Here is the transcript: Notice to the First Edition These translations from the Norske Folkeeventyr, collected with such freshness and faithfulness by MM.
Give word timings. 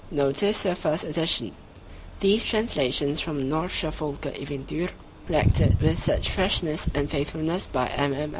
Notice 0.09 0.63
to 0.63 0.69
the 0.69 0.75
First 0.75 1.03
Edition 1.03 1.51
These 2.21 2.47
translations 2.47 3.19
from 3.19 3.37
the 3.37 3.55
Norske 3.55 3.91
Folkeeventyr, 3.93 4.89
collected 5.27 5.79
with 5.79 6.01
such 6.01 6.31
freshness 6.31 6.89
and 6.95 7.07
faithfulness 7.07 7.67
by 7.67 7.85
MM. 7.89 8.29